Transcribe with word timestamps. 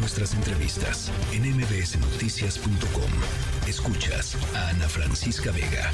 nuestras 0.00 0.34
entrevistas 0.34 1.12
en 1.32 1.42
mbsnoticias.com. 1.42 3.68
Escuchas 3.68 4.36
a 4.56 4.70
Ana 4.70 4.88
Francisca 4.88 5.52
Vega. 5.52 5.90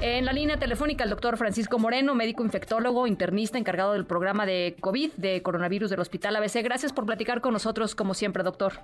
En 0.00 0.24
la 0.24 0.32
línea 0.32 0.58
telefónica, 0.58 1.04
el 1.04 1.10
doctor 1.10 1.36
Francisco 1.36 1.78
Moreno, 1.78 2.14
médico 2.14 2.42
infectólogo, 2.42 3.06
internista, 3.06 3.58
encargado 3.58 3.92
del 3.92 4.06
programa 4.06 4.46
de 4.46 4.76
COVID, 4.80 5.12
de 5.16 5.42
coronavirus 5.42 5.90
del 5.90 6.00
Hospital 6.00 6.36
ABC. 6.36 6.62
Gracias 6.64 6.92
por 6.92 7.04
platicar 7.04 7.42
con 7.42 7.52
nosotros, 7.52 7.94
como 7.94 8.14
siempre, 8.14 8.42
doctor. 8.42 8.80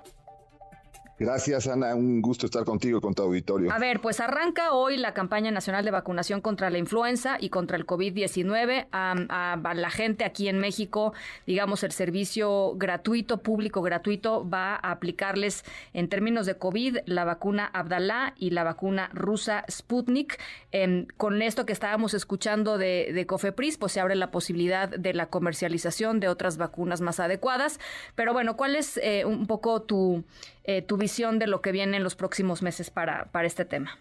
Gracias, 1.19 1.67
Ana. 1.67 1.95
Un 1.95 2.21
gusto 2.21 2.45
estar 2.45 2.63
contigo, 2.63 3.01
con 3.01 3.13
tu 3.13 3.23
auditorio. 3.23 3.73
A 3.73 3.77
ver, 3.77 3.99
pues 3.99 4.21
arranca 4.21 4.71
hoy 4.71 4.95
la 4.95 5.13
campaña 5.13 5.51
nacional 5.51 5.83
de 5.83 5.91
vacunación 5.91 6.39
contra 6.39 6.69
la 6.69 6.77
influenza 6.77 7.35
y 7.37 7.49
contra 7.49 7.75
el 7.75 7.85
COVID-19. 7.85 8.87
A, 8.91 9.73
la 9.75 9.89
gente 9.89 10.23
aquí 10.23 10.47
en 10.47 10.59
México, 10.59 11.13
digamos, 11.45 11.83
el 11.83 11.91
servicio 11.91 12.73
gratuito, 12.77 13.39
público 13.39 13.81
gratuito, 13.81 14.49
va 14.49 14.75
a 14.75 14.91
aplicarles 14.91 15.65
en 15.93 16.07
términos 16.07 16.45
de 16.45 16.55
COVID 16.55 16.99
la 17.05 17.25
vacuna 17.25 17.69
Abdalá 17.73 18.33
y 18.37 18.51
la 18.51 18.63
vacuna 18.63 19.09
rusa 19.13 19.65
Sputnik. 19.69 20.39
Em, 20.71 21.05
con 21.17 21.41
esto 21.41 21.65
que 21.65 21.73
estábamos 21.73 22.13
escuchando 22.13 22.77
de, 22.77 23.11
de 23.13 23.25
Cofepris, 23.25 23.77
pues 23.77 23.91
se 23.91 23.99
abre 23.99 24.15
la 24.15 24.31
posibilidad 24.31 24.87
de 24.87 25.13
la 25.13 25.25
comercialización 25.25 26.21
de 26.21 26.29
otras 26.29 26.57
vacunas 26.57 27.01
más 27.01 27.19
adecuadas. 27.19 27.79
Pero 28.15 28.31
bueno, 28.31 28.55
¿cuál 28.55 28.77
es 28.77 28.97
eh, 29.03 29.25
un 29.25 29.47
poco 29.47 29.81
tu 29.81 30.23
eh, 30.69 30.83
tu 30.83 30.97
visión 30.97 31.08
de 31.17 31.47
lo 31.47 31.61
que 31.61 31.71
viene 31.71 31.97
en 31.97 32.03
los 32.03 32.15
próximos 32.15 32.61
meses 32.61 32.89
para, 32.89 33.31
para 33.31 33.47
este 33.47 33.65
tema. 33.65 33.97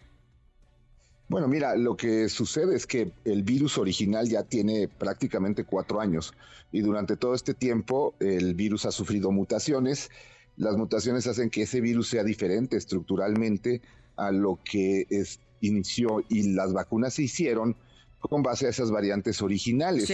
Bueno, 1.29 1.47
mira, 1.47 1.77
lo 1.77 1.97
que 1.97 2.29
sucede 2.29 2.75
es 2.75 2.87
que 2.87 3.13
el 3.25 3.43
virus 3.43 3.77
original 3.77 4.29
ya 4.29 4.45
tiene 4.45 4.89
prácticamente 4.89 5.65
cuatro 5.65 6.01
años 6.01 6.33
y 6.73 6.81
durante 6.81 7.17
todo 7.17 7.35
este 7.35 7.53
tiempo 7.55 8.15
el 8.19 8.55
virus 8.55 8.87
ha 8.87 8.93
sufrido 8.93 9.31
mutaciones. 9.31 10.11
Las 10.57 10.77
mutaciones 10.77 11.27
hacen 11.27 11.51
que 11.51 11.63
ese 11.63 11.81
virus 11.81 12.09
sea 12.09 12.25
diferente 12.25 12.77
estructuralmente 12.77 13.83
a 14.17 14.33
lo 14.33 14.59
que 14.65 15.07
es, 15.11 15.41
inició 15.61 16.25
y 16.29 16.55
las 16.55 16.73
vacunas 16.73 17.15
se 17.15 17.25
hicieron 17.25 17.77
con 18.21 18.43
base 18.43 18.67
a 18.67 18.71
esas 18.71 18.91
variantes 18.91 19.43
originales. 19.43 20.11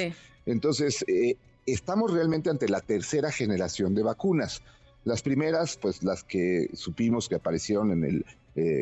Entonces, 0.47 1.04
eh, 1.08 1.36
estamos 1.64 2.12
realmente 2.12 2.50
ante 2.50 2.69
la 2.69 2.80
tercera 2.80 3.30
generación 3.30 3.94
de 3.94 4.02
vacunas. 4.02 4.62
Las 5.05 5.22
primeras, 5.22 5.77
pues 5.77 6.02
las 6.02 6.24
que 6.24 6.70
supimos 6.74 7.28
que 7.28 7.34
aparecieron 7.34 7.92
en 7.92 8.05
el 8.05 8.24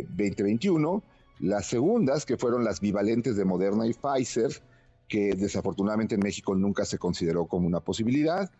2021, 0.08 1.02
eh, 1.04 1.12
las 1.40 1.66
segundas, 1.66 2.24
que 2.24 2.36
fueron 2.36 2.64
las 2.64 2.80
bivalentes 2.80 3.36
de 3.36 3.44
Moderna 3.44 3.86
y 3.86 3.92
Pfizer, 3.92 4.62
que 5.08 5.34
desafortunadamente 5.34 6.14
en 6.14 6.20
México 6.20 6.54
nunca 6.54 6.84
se 6.84 6.98
consideró 6.98 7.46
como 7.46 7.66
una 7.66 7.80
posibilidad. 7.80 8.50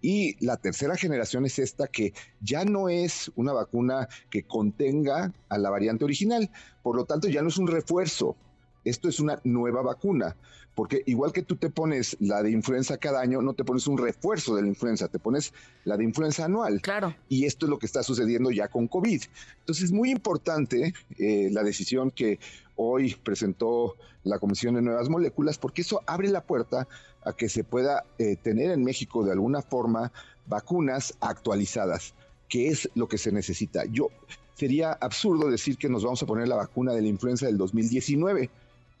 Y 0.00 0.42
la 0.44 0.56
tercera 0.56 0.96
generación 0.96 1.44
es 1.44 1.58
esta 1.58 1.86
que 1.86 2.14
ya 2.40 2.64
no 2.64 2.88
es 2.88 3.30
una 3.36 3.52
vacuna 3.52 4.08
que 4.30 4.44
contenga 4.44 5.32
a 5.50 5.58
la 5.58 5.68
variante 5.68 6.04
original, 6.04 6.50
por 6.82 6.96
lo 6.96 7.04
tanto 7.04 7.28
ya 7.28 7.42
no 7.42 7.48
es 7.48 7.58
un 7.58 7.66
refuerzo, 7.66 8.34
esto 8.84 9.08
es 9.08 9.20
una 9.20 9.40
nueva 9.44 9.82
vacuna 9.82 10.36
porque 10.74 11.02
igual 11.06 11.32
que 11.32 11.42
tú 11.42 11.56
te 11.56 11.68
pones 11.68 12.16
la 12.20 12.42
de 12.42 12.50
influenza 12.50 12.96
cada 12.96 13.20
año, 13.20 13.42
no 13.42 13.54
te 13.54 13.64
pones 13.64 13.86
un 13.86 13.98
refuerzo 13.98 14.56
de 14.56 14.62
la 14.62 14.68
influenza, 14.68 15.08
te 15.08 15.18
pones 15.18 15.52
la 15.84 15.96
de 15.96 16.04
influenza 16.04 16.44
anual. 16.44 16.80
Claro. 16.80 17.14
Y 17.28 17.44
esto 17.44 17.66
es 17.66 17.70
lo 17.70 17.78
que 17.78 17.86
está 17.86 18.02
sucediendo 18.02 18.50
ya 18.50 18.68
con 18.68 18.88
COVID. 18.88 19.22
Entonces 19.58 19.84
es 19.84 19.92
muy 19.92 20.10
importante 20.10 20.94
eh, 21.18 21.50
la 21.52 21.62
decisión 21.64 22.10
que 22.10 22.38
hoy 22.76 23.14
presentó 23.22 23.96
la 24.24 24.38
Comisión 24.38 24.74
de 24.74 24.82
Nuevas 24.82 25.08
Moléculas, 25.08 25.58
porque 25.58 25.82
eso 25.82 26.02
abre 26.06 26.28
la 26.28 26.44
puerta 26.44 26.88
a 27.24 27.34
que 27.34 27.48
se 27.48 27.64
pueda 27.64 28.04
eh, 28.18 28.36
tener 28.36 28.70
en 28.70 28.84
México 28.84 29.24
de 29.24 29.32
alguna 29.32 29.62
forma 29.62 30.12
vacunas 30.46 31.14
actualizadas, 31.20 32.14
que 32.48 32.68
es 32.68 32.88
lo 32.94 33.08
que 33.08 33.18
se 33.18 33.32
necesita. 33.32 33.84
Yo 33.84 34.08
sería 34.54 34.92
absurdo 34.92 35.50
decir 35.50 35.76
que 35.76 35.88
nos 35.88 36.04
vamos 36.04 36.22
a 36.22 36.26
poner 36.26 36.48
la 36.48 36.56
vacuna 36.56 36.92
de 36.92 37.02
la 37.02 37.08
influenza 37.08 37.46
del 37.46 37.58
2019 37.58 38.50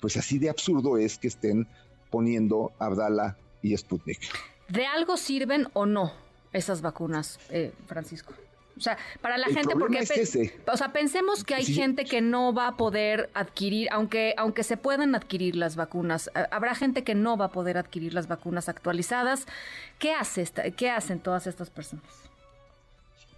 pues 0.00 0.16
así 0.16 0.38
de 0.38 0.50
absurdo 0.50 0.96
es 0.96 1.18
que 1.18 1.28
estén 1.28 1.66
poniendo 2.10 2.72
Abdala 2.78 3.36
y 3.62 3.76
Sputnik. 3.76 4.20
¿De 4.68 4.86
algo 4.86 5.16
sirven 5.16 5.68
o 5.72 5.86
no 5.86 6.12
esas 6.52 6.80
vacunas, 6.82 7.38
eh, 7.50 7.72
Francisco? 7.86 8.34
O 8.76 8.82
sea, 8.82 8.96
para 9.20 9.36
la 9.36 9.48
gente, 9.48 9.76
porque 9.76 9.98
es 9.98 10.52
o 10.66 10.76
sea, 10.76 10.90
pensemos 10.90 11.44
que 11.44 11.54
hay 11.54 11.66
gente 11.66 12.06
que 12.06 12.22
no 12.22 12.54
va 12.54 12.68
a 12.68 12.76
poder 12.78 13.28
adquirir, 13.34 13.88
aunque 13.92 14.32
aunque 14.38 14.62
se 14.62 14.78
puedan 14.78 15.14
adquirir 15.14 15.54
las 15.54 15.76
vacunas, 15.76 16.30
habrá 16.50 16.74
gente 16.74 17.04
que 17.04 17.14
no 17.14 17.36
va 17.36 17.46
a 17.46 17.52
poder 17.52 17.76
adquirir 17.76 18.14
las 18.14 18.26
vacunas 18.26 18.70
actualizadas. 18.70 19.44
¿Qué 19.98 20.14
hace 20.14 20.40
esta, 20.40 20.70
qué 20.70 20.88
hacen 20.88 21.20
todas 21.20 21.46
estas 21.46 21.68
personas? 21.68 22.30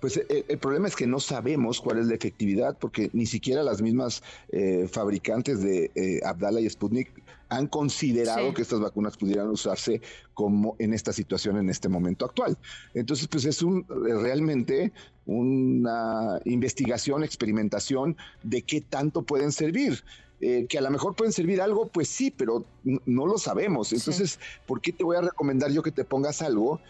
Pues 0.02 0.16
eh, 0.16 0.44
el, 0.48 0.58
problema 0.58 0.88
es 0.88 0.96
que 0.96 1.06
no 1.06 1.20
sabemos 1.20 1.80
cuál 1.80 1.98
es 1.98 2.06
la 2.06 2.16
efectividad 2.16 2.76
porque 2.76 3.08
ni 3.12 3.24
siquiera 3.24 3.62
las 3.62 3.80
mismas 3.80 4.24
eh, 4.50 4.88
fabricantes 4.90 5.62
de 5.62 5.92
eh, 5.94 6.20
Abdala 6.24 6.60
y 6.60 6.68
Sputnik 6.68 7.22
han 7.48 7.68
considerado 7.68 8.52
que 8.52 8.62
estas 8.62 8.80
vacunas 8.80 9.16
pudieran 9.16 9.48
usarse 9.48 10.02
como 10.34 10.74
en 10.80 10.92
esta 10.92 11.12
situación 11.12 11.56
en 11.56 11.70
este 11.70 11.88
momento 11.88 12.24
actual. 12.24 12.58
Entonces, 12.94 13.28
pues 13.28 13.44
es 13.44 13.62
un 13.62 13.86
realmente 13.88 14.92
una 15.24 16.40
investigación, 16.46 17.22
experimentación 17.22 18.16
de 18.42 18.62
qué 18.62 18.80
tanto 18.80 19.22
pueden 19.22 19.52
servir. 19.52 20.02
que 20.40 20.78
a 20.78 20.80
lo 20.80 20.90
mejor 20.90 21.14
pueden 21.14 21.32
servir 21.32 21.60
algo, 21.60 21.86
pues 21.86 22.08
sí, 22.08 22.32
pero 22.36 22.64
no 22.82 23.26
lo 23.26 23.38
sabemos. 23.38 23.92
Entonces, 23.92 24.40
¿por 24.66 24.80
qué 24.80 24.90
te 24.90 25.04
voy 25.04 25.16
a 25.16 25.20
recomendar 25.20 25.70
yo 25.70 25.84
que 25.84 25.92
te 25.92 26.02
pongas 26.02 26.42
algo 26.42 26.80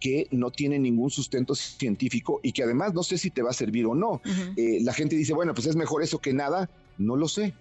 que 0.00 0.26
no 0.30 0.50
tiene 0.50 0.78
ningún 0.78 1.10
sustento 1.10 1.54
científico 1.54 2.40
y 2.42 2.52
que 2.52 2.62
además 2.62 2.94
no 2.94 3.02
sé 3.02 3.18
si 3.18 3.30
te 3.30 3.42
va 3.42 3.50
a 3.50 3.52
servir 3.52 3.86
o 3.86 3.94
no. 3.94 4.22
Eh, 4.56 4.78
la 4.82 4.94
gente 4.94 5.14
dice, 5.14 5.34
bueno, 5.34 5.54
pues 5.54 5.66
es 5.66 5.76
mejor 5.76 6.02
eso 6.02 6.18
que 6.18 6.32
nada. 6.32 6.70
No 6.98 7.16
lo 7.16 7.28
sé. 7.28 7.54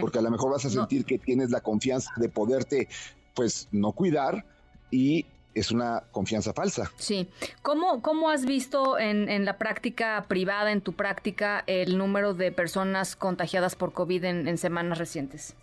Porque 0.00 0.18
a 0.18 0.22
lo 0.22 0.30
mejor 0.30 0.52
vas 0.52 0.64
a 0.64 0.70
sentir 0.70 1.04
que 1.04 1.18
tienes 1.18 1.50
la 1.50 1.60
confianza 1.60 2.10
de 2.16 2.28
poderte, 2.28 2.88
pues, 3.34 3.68
no 3.72 3.92
cuidar 3.92 4.44
y 4.90 5.26
es 5.54 5.70
una 5.70 6.04
confianza 6.12 6.52
falsa. 6.52 6.90
Sí. 6.96 7.28
¿Cómo, 7.62 8.00
cómo 8.00 8.30
has 8.30 8.46
visto 8.46 8.98
en, 8.98 9.28
en, 9.28 9.44
la 9.44 9.58
práctica 9.58 10.24
privada, 10.28 10.72
en 10.72 10.80
tu 10.80 10.92
práctica, 10.92 11.64
el 11.66 11.98
número 11.98 12.32
de 12.32 12.52
personas 12.52 13.16
contagiadas 13.16 13.74
por 13.74 13.92
COVID 13.92 14.24
en, 14.24 14.56
semanas 14.56 14.98
recientes? 14.98 15.54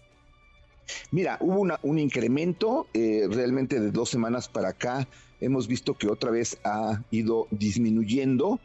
Mira, 1.11 1.37
hubo 1.39 1.59
una, 1.59 1.79
un 1.81 1.97
incremento 1.97 2.87
eh, 2.93 3.27
realmente 3.29 3.79
de 3.79 3.91
dos 3.91 4.09
semanas 4.09 4.49
para 4.49 4.69
acá 4.69 5.07
hemos 5.41 5.67
visto 5.67 5.93
que 5.93 6.07
otra 6.07 6.31
vez 6.31 6.57
ha 6.63 7.01
ido 7.11 7.47
disminuyendo, 7.51 8.59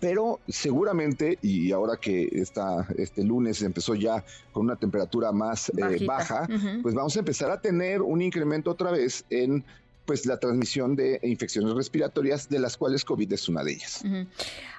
pero 0.00 0.40
seguramente, 0.48 1.38
y 1.40 1.72
ahora 1.72 1.96
que 1.96 2.28
está 2.32 2.86
este 2.98 3.24
lunes 3.24 3.62
empezó 3.62 3.94
ya 3.94 4.24
con 4.52 4.64
una 4.64 4.76
temperatura 4.76 5.32
más 5.32 5.70
eh, 5.70 6.04
baja, 6.04 6.46
pues 6.82 6.94
vamos 6.94 7.16
a 7.16 7.20
empezar 7.20 7.50
a 7.50 7.60
tener 7.60 8.02
un 8.02 8.20
incremento 8.20 8.70
otra 8.70 8.90
vez 8.90 9.24
en 9.30 9.64
pues 10.04 10.26
la 10.26 10.38
transmisión 10.38 10.96
de 10.96 11.18
infecciones 11.22 11.74
respiratorias, 11.74 12.48
de 12.48 12.58
las 12.58 12.76
cuales 12.76 13.04
COVID 13.04 13.32
es 13.32 13.48
una 13.48 13.64
de 13.64 13.72
ellas. 13.72 14.04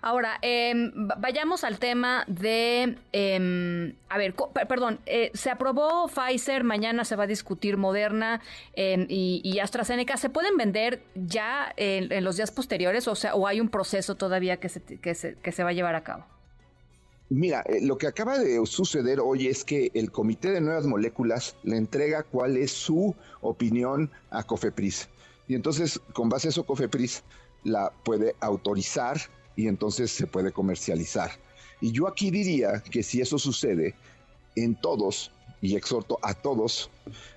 Ahora, 0.02 0.38
em, 0.42 0.92
vayamos 1.18 1.64
al 1.64 1.80
tema 1.80 2.24
de, 2.28 2.98
em, 3.12 3.96
a 4.10 4.18
ver, 4.18 4.36
perdón, 4.68 5.00
eh, 5.06 5.32
se 5.34 5.50
aprobó 5.50 6.08
Pfizer, 6.08 6.64
mañana 6.64 7.06
se 7.06 7.16
va 7.16 7.24
a 7.24 7.28
discutir 7.28 7.78
Moderna 7.78 8.42
em, 8.74 9.06
y, 9.10 9.60
AstraZeneca. 9.60 10.18
¿Se 10.18 10.30
pueden 10.30 10.58
vender 10.58 11.02
ya 11.16 11.74
en, 11.78 12.24
los 12.24 12.38
días 12.38 12.52
posteriores 12.52 13.08
o, 13.08 13.16
sea, 13.16 13.36
o 13.36 13.48
hay 13.48 13.60
un 13.62 13.70
proceso 13.70 14.16
todavía 14.16 14.58
que 14.58 14.70
se, 14.70 14.82
que 14.82 15.16
se, 15.16 15.36
que 15.36 15.52
se 15.52 15.64
va 15.64 15.70
a 15.70 15.74
llevar 15.74 15.96
a 15.96 16.04
cabo? 16.04 16.26
Mira, 17.30 17.62
eh, 17.68 17.80
lo 17.82 17.98
que 17.98 18.08
acaba 18.08 18.38
de 18.38 18.64
suceder 18.66 19.20
hoy 19.20 19.48
es 19.48 19.64
que 19.64 19.92
el 19.94 20.12
Comité 20.12 20.52
de 20.52 20.62
Nuevas 20.62 20.86
Moléculas 20.86 21.56
le 21.64 21.78
entrega 21.78 22.24
cuál 22.24 22.58
es 22.58 22.72
su 22.72 23.16
opinión 23.42 24.12
a 24.30 24.44
Cofepris. 24.44 25.10
Y 25.48 25.56
entonces, 25.56 26.00
con 26.14 26.30
base 26.30 26.48
a 26.48 26.50
eso, 26.50 26.66
Cofepris 26.66 27.24
la 27.64 27.92
puede 28.04 28.36
autorizar 28.42 29.20
y 29.56 29.68
entonces 29.68 30.12
se 30.12 30.28
puede 30.28 30.52
comercializar. 30.52 31.32
Y 31.82 31.92
yo 31.92 32.08
aquí 32.08 32.30
diría 32.32 32.82
que 32.92 33.04
si 33.04 33.22
eso 33.22 33.40
sucede 33.40 33.96
en 34.56 34.76
todos, 34.76 35.32
y 35.66 35.76
exhorto 35.76 36.20
a 36.22 36.34
todos 36.34 36.90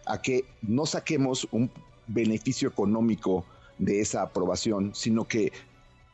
a 0.06 0.20
que 0.20 0.44
no 0.62 0.86
saquemos 0.86 1.48
un 1.50 1.70
beneficio 2.06 2.68
económico 2.68 3.44
de 3.78 4.00
esa 4.00 4.22
aprobación, 4.22 4.94
sino 4.94 5.26
que 5.26 5.52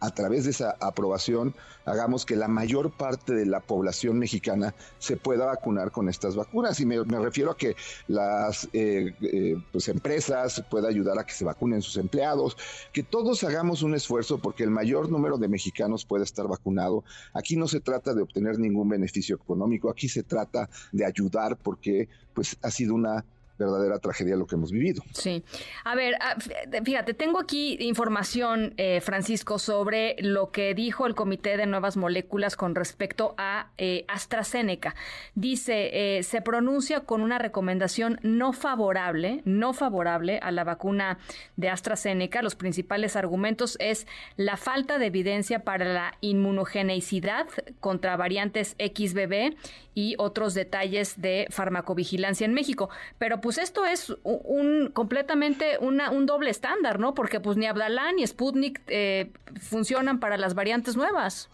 a 0.00 0.11
través 0.11 0.44
de 0.44 0.50
esa 0.50 0.76
aprobación 0.81 1.55
hagamos 1.85 2.25
que 2.25 2.37
la 2.37 2.49
mayor 2.49 2.91
parte 2.93 3.35
de 3.35 3.46
la 3.46 3.61
población 3.61 4.19
mexicana 4.19 4.75
se 4.99 5.17
pueda 5.17 5.46
vacunar 5.46 5.91
con 5.91 6.08
estas 6.08 6.37
vacunas. 6.37 6.81
Y 6.81 6.87
me, 6.87 7.02
refiero 7.05 7.50
a 7.50 7.56
que 7.56 7.76
las 8.08 8.69
eh, 8.73 9.14
eh, 9.20 9.56
pues 9.73 9.88
empresas 9.88 10.62
puedan 10.70 10.91
ayudar 10.91 11.19
a 11.19 11.25
que 11.25 11.32
se 11.32 11.44
vacunen 11.44 11.82
sus 11.82 11.96
empleados, 11.96 12.56
que 12.93 13.02
todos 13.02 13.44
hagamos 13.44 13.82
un 13.82 13.94
esfuerzo 13.94 14.38
porque 14.38 14.64
el 14.64 14.70
mayor 14.70 15.11
número 15.11 15.38
de 15.38 15.49
mexicanos 15.49 16.05
pueda 16.05 16.25
estar 16.25 16.49
vacunado. 16.49 17.05
Aquí 17.32 17.56
no 17.56 17.69
se 17.69 17.81
trata 17.81 18.14
de 18.14 18.23
obtener 18.23 18.58
ningún 18.58 18.88
beneficio 18.88 19.37
económico, 19.37 19.90
aquí 19.90 20.08
se 20.08 20.23
trata 20.23 20.69
de 20.93 21.05
ayudar 21.05 21.56
porque 21.56 22.08
pues 22.35 22.56
ha 22.62 22.70
sido 22.70 22.94
una 22.94 23.25
verdadera 23.59 23.99
tragedia 23.99 24.37
lo 24.37 24.47
que 24.47 24.56
hemos 24.56 24.73
vivido. 24.73 25.03
Sí. 25.12 25.45
A 25.85 25.95
ver, 25.95 26.17
ah, 26.21 26.37
fíjate, 26.85 27.15
tengo 27.15 27.39
aquí 27.39 27.77
información, 27.81 28.75
eh, 28.77 29.01
Francisco, 29.01 29.59
sobre 29.59 30.17
lo 30.21 30.51
que 30.51 30.75
dijo 30.75 31.06
el 31.06 31.15
Comité 31.15 31.56
de 31.56 31.67
Nuevas 31.67 31.97
Moléculas 31.97 32.56
con 32.56 32.75
respecto 32.75 33.35
a 33.39 33.69
eh, 33.79 34.05
AstraZeneca. 34.09 34.95
Dice, 35.35 36.19
eh, 36.19 36.23
se 36.23 36.41
pronuncia 36.41 37.01
con 37.01 37.21
una 37.21 37.39
recomendación 37.39 38.19
no 38.23 38.53
favorable, 38.53 39.43
no 39.45 39.73
favorable 39.73 40.39
a 40.43 40.50
la 40.50 40.65
vacuna 40.65 41.19
de 41.57 41.69
AstraZeneca. 41.69 42.43
Los 42.43 42.57
principales 42.57 43.17
argumentos 43.17 43.77
es 43.81 44.07
la 44.37 44.57
falta 44.57 44.99
de 44.99 45.07
evidencia 45.07 45.61
para 45.61 45.85
la 45.85 46.15
inmunogenicidad 46.21 47.47
contra 47.81 48.17
variantes 48.17 48.77
XBB 48.79 49.57
y 49.95 50.15
otros 50.19 50.55
detalles 50.55 51.21
de 51.21 51.47
farmacovigilancia 51.50 52.45
en 52.45 52.55
México. 52.55 52.91
Pero 53.19 53.41
pues 53.44 53.58
esto 53.58 53.85
es 53.85 54.11
un, 54.23 54.91
completamente 54.94 55.76
una, 55.79 56.11
un 56.11 56.25
doble 56.25 56.49
estándar, 56.49 56.99
¿no? 56.99 57.12
Porque 57.12 57.41
pues 57.41 57.58
ni 57.58 57.67
Abdalá 57.67 58.11
ni 58.11 58.26
Sputnik 58.26 58.81
eh, 58.87 59.32
funcionan 59.61 60.19
para 60.19 60.38
las 60.38 60.55
variantes 60.55 60.96
nuevas. 60.96 61.50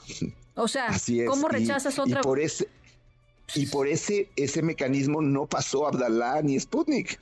O 0.54 0.68
sea, 0.68 0.90
¿cómo 1.26 1.48
rechazas 1.48 1.98
otra? 1.98 2.20
Y 2.20 2.22
por 2.22 2.38
ese, 2.38 2.68
y 3.56 3.66
por 3.66 3.88
ese, 3.88 4.28
ese 4.36 4.62
mecanismo 4.62 5.20
no 5.20 5.46
pasó 5.46 5.88
Abdalá 5.88 6.40
ni 6.42 6.60
Sputnik. 6.60 7.18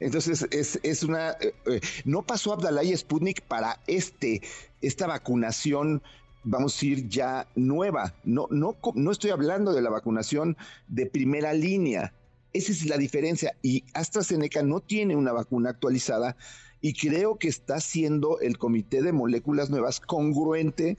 Entonces, 0.00 0.44
es, 0.50 0.80
es 0.82 1.04
una. 1.04 1.30
Eh, 1.40 1.54
eh, 1.66 1.80
no 2.04 2.22
pasó 2.22 2.52
Abdalá 2.52 2.82
y 2.82 2.96
Sputnik 2.96 3.42
para 3.42 3.78
este, 3.86 4.42
esta 4.80 5.06
vacunación 5.06 6.02
vamos 6.42 6.82
a 6.82 6.84
ir 6.84 7.08
ya 7.08 7.46
nueva. 7.54 8.12
No, 8.24 8.48
no, 8.50 8.76
no 8.96 9.12
estoy 9.12 9.30
hablando 9.30 9.72
de 9.72 9.82
la 9.82 9.90
vacunación 9.90 10.56
de 10.88 11.06
primera 11.06 11.52
línea. 11.52 12.12
Esa 12.54 12.72
es 12.72 12.86
la 12.86 12.96
diferencia. 12.96 13.54
Y 13.60 13.84
AstraZeneca 13.92 14.62
no 14.62 14.80
tiene 14.80 15.16
una 15.16 15.32
vacuna 15.32 15.70
actualizada 15.70 16.36
y 16.80 16.94
creo 16.94 17.38
que 17.38 17.48
está 17.48 17.80
siendo 17.80 18.40
el 18.40 18.58
Comité 18.58 19.02
de 19.02 19.12
Moléculas 19.12 19.70
Nuevas 19.70 20.00
congruente 20.00 20.96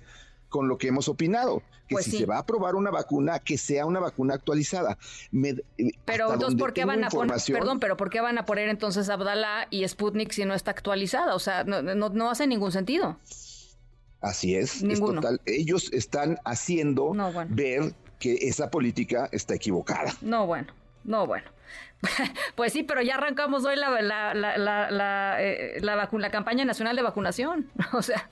con 0.50 0.68
lo 0.68 0.78
que 0.78 0.88
hemos 0.88 1.10
opinado, 1.10 1.62
que 1.88 1.96
pues 1.96 2.06
si 2.06 2.18
se 2.18 2.26
va 2.26 2.38
a 2.38 2.40
aprobar 2.40 2.76
una 2.76 2.90
vacuna, 2.90 3.40
que 3.40 3.58
sea 3.58 3.86
una 3.86 4.00
vacuna 4.00 4.36
actualizada. 4.36 4.98
Eh, 5.34 5.62
pero 6.06 6.34
entonces, 6.34 6.60
¿por 6.60 6.74
qué 6.74 6.86
van 6.86 7.04
a 7.04 7.10
poner, 7.10 7.38
perdón, 7.52 7.80
pero 7.80 7.98
¿por 7.98 8.10
qué 8.10 8.22
van 8.22 8.38
a 8.38 8.46
poner 8.46 8.70
entonces 8.70 9.10
Abdala 9.10 9.68
y 9.70 9.88
Sputnik 9.88 10.32
si 10.32 10.46
no 10.46 10.54
está 10.54 10.72
actualizada? 10.72 11.36
O 11.36 11.40
sea, 11.40 11.64
no, 11.66 11.82
no 11.82 12.30
hace 12.30 12.48
ningún 12.48 12.72
sentido. 12.72 13.20
Así 14.22 14.56
es, 14.56 14.82
es 14.82 15.00
total. 15.00 15.40
Ellos 15.46 15.92
están 15.94 16.40
haciendo 16.46 17.14
ver 17.50 17.94
que 18.18 18.34
esa 18.42 18.72
política 18.72 19.30
está 19.32 19.54
equivocada. 19.54 20.14
No, 20.22 20.48
bueno, 20.48 20.74
no, 21.06 21.26
bueno. 21.26 21.50
Pues 22.56 22.74
sí, 22.74 22.84
pero 22.84 23.02
ya 23.02 23.16
arrancamos 23.16 23.66
hoy 23.66 23.76
la, 23.76 23.90
la, 24.02 24.34
la, 24.34 24.58
la, 24.92 25.38
eh, 25.42 25.80
la 25.82 26.30
campaña 26.32 26.66
nacional 26.66 26.96
de 26.96 27.02
vacunación. 27.02 27.72
O 27.94 28.02
sea, 28.02 28.30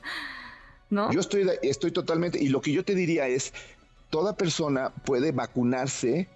¿no? 0.89 1.11
Yo 1.11 1.19
estoy, 1.19 1.49
estoy 1.61 1.91
totalmente, 1.91 2.41
y 2.41 2.49
lo 2.49 2.61
que 2.61 2.71
yo 2.71 2.83
te 2.83 2.95
diría 2.95 3.27
es, 3.27 3.53
toda 4.09 4.35
persona 4.35 4.91
puede 5.05 5.31
vacunarse 5.31 6.27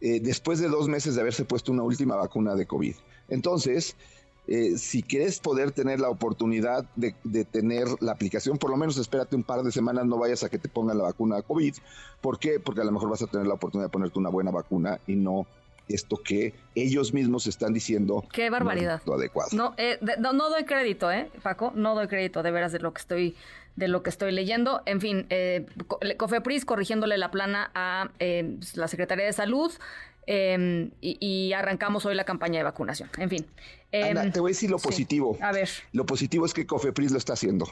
eh, 0.00 0.20
después 0.20 0.58
de 0.58 0.68
dos 0.68 0.88
meses 0.88 1.14
de 1.14 1.20
haberse 1.20 1.44
puesto 1.44 1.72
una 1.72 1.82
última 1.82 2.16
vacuna 2.16 2.54
de 2.54 2.66
COVID. 2.66 2.96
Entonces, 3.28 3.96
eh, 4.48 4.78
si 4.78 5.02
quieres 5.02 5.38
poder 5.38 5.70
tener 5.70 6.00
la 6.00 6.08
oportunidad 6.08 6.84
de, 6.96 7.14
tener 7.44 7.86
la 8.00 8.12
aplicación, 8.12 8.58
por 8.58 8.70
lo 8.70 8.76
menos 8.76 8.96
espérate 8.96 9.36
un 9.36 9.44
par 9.44 9.62
de 9.62 9.70
semanas, 9.70 10.06
no 10.06 10.18
vayas 10.18 10.42
a 10.42 10.48
que 10.48 10.58
te 10.58 10.68
pongan 10.68 10.98
la 10.98 11.04
vacuna 11.04 11.42
COVID. 11.42 11.74
¿Por 12.20 12.38
qué? 12.38 12.58
Porque 12.58 12.80
a 12.80 12.84
lo 12.84 12.90
mejor 12.90 13.10
vas 13.10 13.22
a 13.22 13.26
tener 13.26 13.46
la 13.46 13.54
oportunidad 13.54 13.88
de 13.88 13.92
ponerte 13.92 14.18
una 14.18 14.30
buena 14.30 14.50
vacuna 14.50 15.00
y 15.06 15.14
no 15.14 15.46
esto 15.94 16.16
que 16.16 16.54
ellos 16.74 17.12
mismos 17.12 17.46
están 17.46 17.72
diciendo. 17.72 18.24
Qué 18.32 18.50
barbaridad. 18.50 19.02
No, 19.06 19.14
adecuado. 19.14 19.50
No, 19.52 19.74
eh, 19.76 19.98
no, 20.18 20.32
no, 20.32 20.50
doy 20.50 20.64
crédito, 20.64 21.10
¿eh, 21.10 21.30
Paco? 21.42 21.72
No 21.74 21.94
doy 21.94 22.08
crédito 22.08 22.42
de 22.42 22.50
veras 22.50 22.72
de 22.72 22.78
lo 22.78 22.92
que 22.92 23.00
estoy 23.00 23.34
de 23.76 23.88
lo 23.88 24.02
que 24.02 24.10
estoy 24.10 24.32
leyendo. 24.32 24.82
En 24.86 25.00
fin, 25.00 25.26
eh, 25.30 25.66
Cofepris 26.16 26.64
corrigiéndole 26.64 27.18
la 27.18 27.30
plana 27.30 27.70
a 27.74 28.10
eh, 28.18 28.58
la 28.74 28.88
Secretaría 28.88 29.24
de 29.24 29.32
Salud. 29.32 29.72
Em, 30.26 30.90
y, 31.00 31.52
arrancamos 31.54 32.06
hoy 32.06 32.14
la 32.14 32.24
campaña 32.24 32.58
de 32.58 32.64
vacunación. 32.64 33.08
En 33.18 33.30
fin. 33.30 33.46
Em, 33.90 34.30
te 34.30 34.38
voy 34.38 34.50
a 34.50 34.52
decir 34.52 34.70
lo 34.70 34.78
positivo. 34.78 35.36
A 35.40 35.50
ver. 35.50 35.68
Lo 35.92 36.06
positivo 36.06 36.46
es 36.46 36.54
que 36.54 36.66
Cofepris 36.66 37.10
lo 37.10 37.18
está 37.18 37.32
haciendo. 37.32 37.66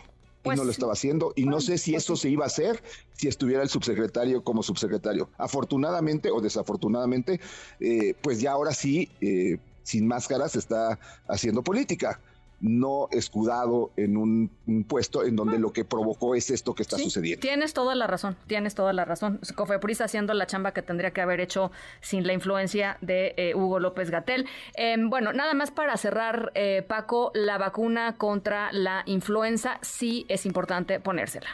Y 0.52 0.56
no 0.56 0.62
lo 0.62 0.68
pues, 0.68 0.76
estaba 0.76 0.92
haciendo. 0.92 1.32
Y 1.36 1.44
no 1.44 1.60
sé 1.60 1.78
si 1.78 1.92
pues 1.92 2.04
eso 2.04 2.16
se 2.16 2.28
iba 2.30 2.44
a 2.44 2.48
hacer 2.48 2.82
si 3.12 3.28
estuviera 3.28 3.62
el 3.62 3.68
subsecretario 3.68 4.42
como 4.42 4.62
subsecretario. 4.62 5.30
Afortunadamente 5.38 6.30
o 6.30 6.40
desafortunadamente, 6.40 7.40
eh, 7.80 8.14
pues 8.22 8.40
ya 8.40 8.52
ahora 8.52 8.72
sí, 8.72 9.10
eh, 9.20 9.58
sin 9.82 10.06
máscaras, 10.06 10.56
está 10.56 10.98
haciendo 11.26 11.62
política 11.62 12.20
no 12.60 13.08
escudado 13.12 13.90
en 13.96 14.16
un, 14.16 14.50
puesto 14.88 15.24
en 15.24 15.36
donde 15.36 15.58
lo 15.58 15.72
que 15.72 15.84
provocó 15.84 16.34
es 16.34 16.50
esto 16.50 16.74
que 16.74 16.82
está 16.82 16.98
sucediendo. 16.98 17.40
Tienes 17.40 17.72
toda 17.72 17.94
la 17.94 18.06
razón, 18.06 18.36
tienes 18.46 18.74
toda 18.74 18.92
la 18.92 19.04
razón. 19.04 19.40
Cofepris 19.54 20.00
haciendo 20.00 20.34
la 20.34 20.46
chamba 20.46 20.72
que 20.72 20.82
tendría 20.82 21.12
que 21.12 21.20
haber 21.20 21.40
hecho 21.40 21.70
sin 22.00 22.26
la 22.26 22.32
influencia 22.32 22.98
de 23.00 23.34
eh, 23.36 23.54
Hugo 23.54 23.78
López 23.78 24.10
Gatel. 24.10 24.46
Em, 24.74 25.08
bueno, 25.08 25.32
nada 25.32 25.54
más 25.54 25.70
para 25.70 25.96
cerrar, 25.96 26.52
eh, 26.54 26.84
Paco, 26.86 27.30
la 27.34 27.58
vacuna 27.58 28.16
contra 28.16 28.72
la 28.72 29.02
influenza 29.06 29.78
sí 29.82 30.26
es 30.28 30.46
importante 30.46 31.00
ponérsela. 31.00 31.48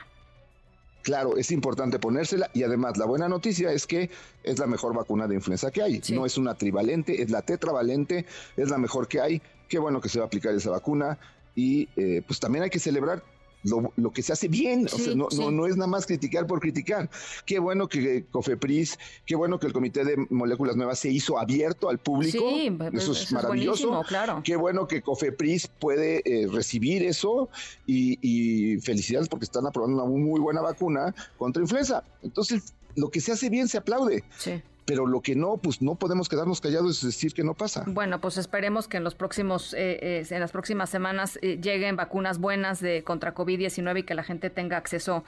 Claro, 1.05 1.37
es 1.37 1.51
importante 1.51 1.99
ponérsela 1.99 2.51
y 2.55 2.63
además 2.63 2.97
la 2.97 3.05
buena 3.05 3.29
noticia 3.29 3.71
es 3.71 3.87
que 3.87 4.09
es 4.43 4.59
la 4.59 4.67
mejor 4.67 4.95
vacuna 4.95 5.29
de 5.29 5.35
influenza 5.35 5.71
que 5.71 5.83
hay. 5.83 6.01
No 6.11 6.25
es 6.25 6.39
una 6.39 6.55
trivalente, 6.55 7.21
es 7.21 7.31
la 7.31 7.43
tetravalente, 7.43 8.25
es 8.57 8.71
la 8.71 8.79
mejor 8.79 9.07
que 9.07 9.21
hay. 9.21 9.43
Qué 9.69 9.79
bueno 9.79 10.01
que 10.01 10.09
se 10.09 10.19
va 10.19 10.25
a 10.25 10.29
aplicar 10.29 10.55
esa 10.55 10.71
vacuna 10.71 11.19
y 11.55 11.91
eh, 11.97 12.23
pues 12.27 12.41
también 12.41 12.65
hay 12.65 12.71
que 12.71 12.79
celebrar 12.79 13.23
lo, 13.65 14.13
que 14.13 14.23
se 14.23 14.33
hace 14.33 14.49
bien. 14.49 14.87
o 14.87 14.89
sea, 14.89 15.15
no, 15.15 15.29
no, 15.51 15.67
es 15.67 15.77
nada 15.77 15.87
más 15.87 16.07
criticar 16.07 16.47
por 16.47 16.61
criticar. 16.61 17.11
Qué 17.47 17.59
bueno 17.59 17.89
que 17.89 18.25
Cofepris, 18.31 18.99
qué 19.27 19.35
bueno 19.35 19.59
que 19.59 19.67
el 19.67 19.73
Comité 19.73 20.05
de 20.05 20.27
Moléculas 20.31 20.77
Nuevas 20.77 20.99
se 20.99 21.11
hizo 21.11 21.39
abierto 21.39 21.89
al 21.89 21.99
público. 21.99 22.51
Sí, 22.51 22.77
eso 22.93 23.13
es 23.13 23.33
maravilloso. 23.33 24.03
claro. 24.07 24.43
Qué 24.45 24.57
bueno 24.57 24.87
que 24.87 25.03
Cofepris 25.03 25.69
puede 25.69 26.23
eh, 26.25 26.47
recibir 26.47 27.03
eso 27.03 27.49
y, 27.87 28.19
y 28.21 28.81
felicidades 28.81 29.29
porque 29.29 29.45
están 29.45 29.67
aprobando 29.67 30.05
una 30.05 30.13
muy 30.13 30.41
buena 30.41 30.61
vacuna 30.61 31.15
contra 31.39 31.63
influenza. 31.63 32.05
Entonces, 32.23 32.75
lo 32.97 33.11
que 33.11 33.21
se 33.21 33.33
hace 33.33 33.49
bien 33.49 33.69
se 33.69 33.79
aplaude. 33.79 34.25
Sí 34.39 34.63
pero 34.85 35.07
lo 35.07 35.21
que 35.21 35.35
no, 35.35 35.57
pues 35.57 35.83
no 35.83 35.95
podemos 35.95 36.29
quedarnos 36.29 36.61
callados 36.61 37.03
y 37.03 37.07
decir 37.07 37.33
que 37.33 37.43
no 37.43 37.55
pasa. 37.55 37.85
Bueno, 37.87 38.21
pues 38.21 38.37
esperemos 38.37 38.89
que 38.89 38.99
en 38.99 39.05
los 39.05 39.15
próximos, 39.15 39.75
eh, 39.75 39.99
eh, 40.03 40.27
en 40.29 40.41
las 40.41 40.53
próximas 40.53 40.91
semanas 40.91 41.39
eh, 41.43 41.59
lleguen 41.61 41.97
vacunas 41.97 42.39
buenas 42.39 42.81
de 42.81 43.03
contra 43.05 43.35
COVID-19 43.35 44.01
y 44.01 44.03
que 44.03 44.15
la 44.15 44.23
gente 44.23 44.51
tenga 44.51 44.77
acceso, 44.77 45.25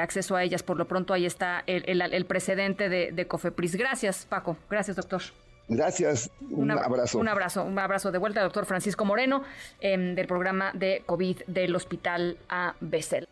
acceso 0.00 0.36
a 0.36 0.42
ellas. 0.42 0.62
Por 0.62 0.76
lo 0.76 0.86
pronto 0.86 1.14
ahí 1.14 1.26
está 1.26 1.62
el, 1.66 2.26
precedente 2.26 2.88
de, 2.88 3.26
Cofepris. 3.26 3.76
Gracias, 3.76 4.26
Paco. 4.28 4.56
Gracias, 4.68 4.96
doctor. 4.96 5.22
Gracias, 5.68 6.30
un, 6.50 6.70
abrazo. 6.70 7.18
Un 7.18 7.28
abrazo, 7.28 7.64
un 7.64 7.78
abrazo 7.78 8.10
de 8.10 8.18
vuelta, 8.18 8.42
doctor 8.42 8.66
Francisco 8.66 9.04
Moreno, 9.04 9.44
em, 9.80 10.14
del 10.14 10.26
programa 10.26 10.72
de 10.74 11.02
COVID 11.06 11.42
del 11.46 11.74
Hospital 11.76 12.36
ABC. 12.48 13.28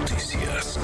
Noticias. 0.00 0.78